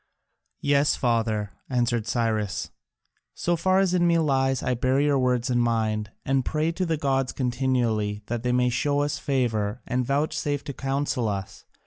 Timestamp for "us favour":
9.01-9.83